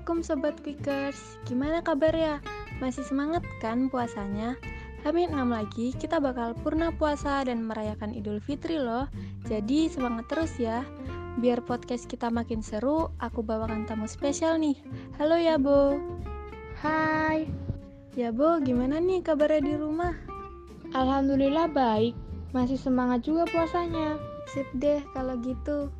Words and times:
Assalamualaikum 0.00 0.24
Sobat 0.24 0.56
Quickers. 0.64 1.20
Gimana 1.44 1.84
kabar 1.84 2.16
ya? 2.16 2.40
Masih 2.80 3.04
semangat 3.04 3.44
kan 3.60 3.92
puasanya? 3.92 4.56
Hamin 5.04 5.28
6 5.28 5.52
lagi 5.52 5.92
kita 5.92 6.16
bakal 6.16 6.56
purna 6.56 6.88
puasa 6.88 7.44
dan 7.44 7.68
merayakan 7.68 8.16
Idul 8.16 8.40
Fitri 8.40 8.80
loh. 8.80 9.12
Jadi 9.44 9.92
semangat 9.92 10.24
terus 10.32 10.56
ya. 10.56 10.88
Biar 11.36 11.60
podcast 11.60 12.08
kita 12.08 12.32
makin 12.32 12.64
seru, 12.64 13.12
aku 13.20 13.44
bawakan 13.44 13.84
tamu 13.84 14.08
spesial 14.08 14.56
nih. 14.56 14.80
Halo 15.20 15.36
ya 15.36 15.60
Bo. 15.60 16.00
Hai. 16.80 17.44
Ya 18.16 18.32
Bo, 18.32 18.56
gimana 18.56 19.04
nih 19.04 19.20
kabarnya 19.20 19.68
di 19.68 19.74
rumah? 19.76 20.16
Alhamdulillah 20.96 21.68
baik. 21.76 22.16
Masih 22.56 22.80
semangat 22.80 23.28
juga 23.28 23.44
puasanya. 23.52 24.16
Sip 24.48 24.64
deh 24.80 25.04
kalau 25.12 25.36
gitu. 25.44 25.92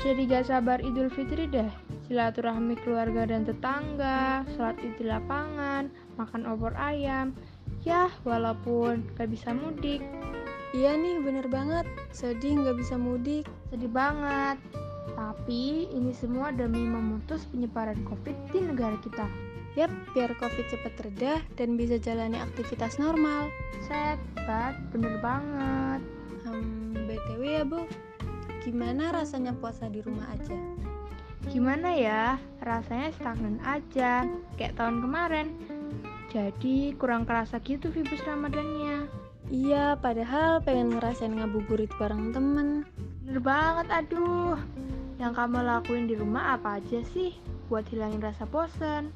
Jadi 0.00 0.24
gak 0.24 0.48
sabar 0.48 0.80
Idul 0.80 1.12
Fitri 1.12 1.44
deh 1.52 1.91
silaturahmi 2.12 2.76
keluarga 2.84 3.24
dan 3.24 3.48
tetangga, 3.48 4.44
sholat 4.52 4.76
id 4.84 5.00
di 5.00 5.08
lapangan, 5.08 5.88
makan 6.20 6.44
opor 6.44 6.76
ayam. 6.76 7.32
Ya, 7.88 8.12
walaupun 8.28 9.00
gak 9.16 9.32
bisa 9.32 9.56
mudik. 9.56 10.04
Iya 10.76 10.92
nih, 10.92 11.24
bener 11.24 11.48
banget. 11.48 11.88
Sedih 12.12 12.60
gak 12.60 12.76
bisa 12.76 13.00
mudik. 13.00 13.48
Sedih 13.72 13.88
banget. 13.88 14.60
Tapi 15.16 15.88
ini 15.88 16.12
semua 16.12 16.52
demi 16.52 16.84
memutus 16.84 17.48
penyebaran 17.48 18.04
COVID 18.04 18.36
di 18.52 18.60
negara 18.60 19.00
kita. 19.00 19.24
Yap, 19.80 19.88
biar 20.12 20.36
COVID 20.36 20.68
cepat 20.68 20.94
reda 21.00 21.40
dan 21.56 21.80
bisa 21.80 21.96
jalani 21.96 22.36
aktivitas 22.36 23.00
normal. 23.00 23.48
Set, 23.88 24.20
bat, 24.44 24.76
bener 24.92 25.16
banget. 25.24 26.04
Hmm, 26.44 26.92
BTW 27.08 27.40
ya, 27.40 27.64
Bu. 27.64 27.88
Gimana 28.68 29.16
rasanya 29.16 29.56
puasa 29.56 29.88
di 29.88 30.04
rumah 30.04 30.28
aja? 30.28 30.91
Gimana 31.50 31.90
ya, 31.96 32.38
rasanya 32.62 33.10
stagnan 33.18 33.58
aja, 33.66 34.28
kayak 34.54 34.78
tahun 34.78 35.02
kemarin. 35.02 35.48
Jadi 36.30 36.96
kurang 36.96 37.26
kerasa 37.26 37.58
gitu 37.60 37.90
Vibus 37.90 38.22
Ramadannya. 38.22 39.10
Iya, 39.52 40.00
padahal 40.00 40.62
pengen 40.64 40.96
ngerasain 40.96 41.34
ngabuburit 41.34 41.92
bareng 42.00 42.32
temen. 42.32 42.88
Bener 43.26 43.40
banget, 43.42 43.86
aduh. 43.90 44.56
Yang 45.20 45.32
kamu 45.38 45.58
lakuin 45.66 46.06
di 46.08 46.14
rumah 46.16 46.56
apa 46.56 46.80
aja 46.80 47.04
sih 47.12 47.36
buat 47.68 47.84
hilangin 47.90 48.22
rasa 48.22 48.48
bosan? 48.48 49.12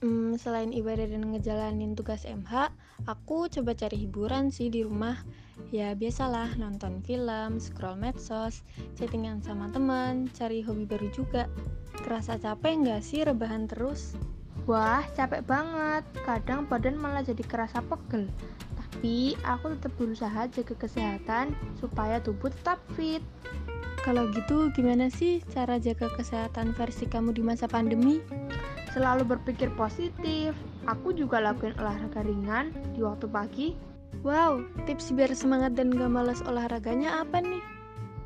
Hmm, 0.00 0.32
selain 0.40 0.72
ibadah 0.72 1.04
dan 1.12 1.28
ngejalanin 1.28 1.92
tugas 1.92 2.24
MH, 2.24 2.72
aku 3.04 3.52
coba 3.52 3.76
cari 3.76 4.00
hiburan 4.00 4.48
sih 4.48 4.72
di 4.72 4.80
rumah. 4.80 5.20
Ya 5.68 5.92
biasalah 5.92 6.56
nonton 6.56 7.04
film, 7.04 7.60
scroll 7.60 8.00
medsos, 8.00 8.64
chattingan 8.96 9.44
sama 9.44 9.68
teman, 9.68 10.32
cari 10.32 10.64
hobi 10.64 10.88
baru 10.88 11.12
juga. 11.12 11.52
Kerasa 12.00 12.40
capek 12.40 12.80
nggak 12.80 13.04
sih 13.04 13.28
rebahan 13.28 13.68
terus? 13.68 14.16
Wah, 14.64 15.04
capek 15.12 15.44
banget. 15.44 16.08
Kadang 16.24 16.64
badan 16.64 16.96
malah 16.96 17.20
jadi 17.20 17.44
kerasa 17.44 17.84
pegel. 17.84 18.24
Tapi 18.80 19.36
aku 19.44 19.76
tetap 19.76 19.92
berusaha 20.00 20.48
jaga 20.48 20.74
kesehatan 20.80 21.52
supaya 21.76 22.24
tubuh 22.24 22.48
tetap 22.48 22.80
fit. 22.96 23.20
Kalau 24.00 24.32
gitu 24.32 24.72
gimana 24.72 25.12
sih 25.12 25.44
cara 25.52 25.76
jaga 25.76 26.08
kesehatan 26.16 26.72
versi 26.72 27.04
kamu 27.04 27.36
di 27.36 27.44
masa 27.44 27.68
pandemi? 27.68 28.24
Selalu 28.90 29.36
berpikir 29.36 29.70
positif. 29.78 30.54
Aku 30.86 31.14
juga 31.14 31.38
lakuin 31.38 31.76
olahraga 31.78 32.26
ringan 32.26 32.74
di 32.96 33.04
waktu 33.04 33.26
pagi 33.30 33.68
Wow, 34.20 34.68
tips 34.84 35.16
biar 35.16 35.32
semangat 35.32 35.78
dan 35.80 35.94
gak 35.96 36.12
males 36.12 36.44
olahraganya 36.44 37.24
apa 37.24 37.40
nih? 37.40 37.62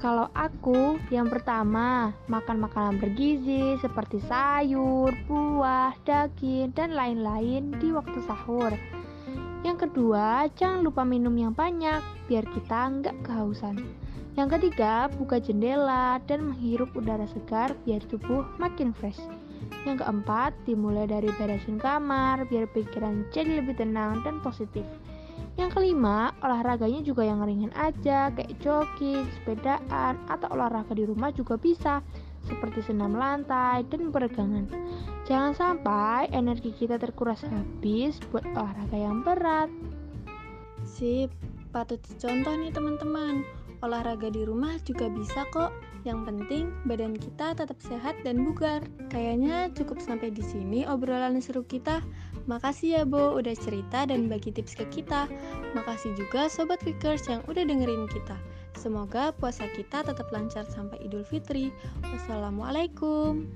Kalau 0.02 0.26
aku, 0.34 0.98
yang 1.14 1.30
pertama, 1.30 2.10
makan 2.26 2.66
makanan 2.66 2.98
bergizi 2.98 3.78
seperti 3.78 4.18
sayur, 4.26 5.14
buah, 5.30 5.94
daging, 6.02 6.74
dan 6.74 6.98
lain-lain 6.98 7.70
di 7.78 7.94
waktu 7.94 8.18
sahur. 8.26 8.74
Yang 9.62 9.88
kedua, 9.88 10.50
jangan 10.58 10.82
lupa 10.82 11.06
minum 11.06 11.32
yang 11.38 11.54
banyak 11.54 12.02
biar 12.26 12.44
kita 12.52 12.90
nggak 13.00 13.16
kehausan. 13.22 13.80
Yang 14.34 14.58
ketiga, 14.58 15.06
buka 15.14 15.38
jendela 15.38 16.18
dan 16.26 16.50
menghirup 16.50 16.90
udara 16.98 17.24
segar 17.30 17.70
biar 17.86 18.02
tubuh 18.10 18.42
makin 18.58 18.90
fresh. 18.90 19.22
Yang 19.84 20.04
keempat, 20.04 20.56
dimulai 20.64 21.04
dari 21.04 21.28
beresin 21.36 21.76
kamar 21.76 22.48
biar 22.48 22.68
pikiran 22.72 23.28
jadi 23.32 23.60
lebih 23.60 23.76
tenang 23.76 24.24
dan 24.24 24.40
positif. 24.40 24.84
Yang 25.54 25.78
kelima, 25.78 26.34
olahraganya 26.42 27.04
juga 27.06 27.22
yang 27.22 27.38
ringan 27.44 27.70
aja, 27.78 28.32
kayak 28.34 28.58
jogging, 28.58 29.22
sepedaan, 29.38 30.18
atau 30.26 30.50
olahraga 30.50 30.98
di 30.98 31.06
rumah 31.06 31.30
juga 31.30 31.54
bisa, 31.54 32.02
seperti 32.42 32.82
senam 32.82 33.14
lantai 33.14 33.86
dan 33.86 34.10
peregangan. 34.10 34.66
Jangan 35.24 35.52
sampai 35.54 36.26
energi 36.34 36.74
kita 36.74 36.98
terkuras 36.98 37.46
habis 37.46 38.18
buat 38.34 38.44
olahraga 38.56 38.98
yang 38.98 39.22
berat. 39.22 39.70
Sip, 40.84 41.30
patut 41.70 42.02
dicontoh 42.02 42.54
nih 42.58 42.74
teman-teman. 42.74 43.63
Olahraga 43.82 44.30
di 44.30 44.46
rumah 44.46 44.76
juga 44.84 45.10
bisa 45.10 45.42
kok. 45.50 45.74
Yang 46.04 46.20
penting 46.28 46.64
badan 46.84 47.16
kita 47.16 47.56
tetap 47.56 47.80
sehat 47.80 48.14
dan 48.22 48.44
bugar. 48.44 48.84
Kayaknya 49.08 49.72
cukup 49.72 50.04
sampai 50.04 50.30
di 50.30 50.44
sini 50.44 50.84
obrolan 50.84 51.40
seru 51.40 51.64
kita. 51.64 52.04
Makasih 52.44 53.00
ya 53.00 53.02
Bo 53.08 53.40
udah 53.40 53.56
cerita 53.56 54.04
dan 54.04 54.28
bagi 54.28 54.52
tips 54.52 54.76
ke 54.76 54.84
kita. 54.92 55.24
Makasih 55.72 56.12
juga 56.14 56.52
Sobat 56.52 56.84
Quickers 56.84 57.24
yang 57.26 57.40
udah 57.48 57.64
dengerin 57.64 58.04
kita. 58.12 58.36
Semoga 58.76 59.32
puasa 59.32 59.64
kita 59.72 60.04
tetap 60.04 60.28
lancar 60.28 60.68
sampai 60.68 61.00
Idul 61.00 61.24
Fitri. 61.24 61.72
Wassalamualaikum. 62.04 63.48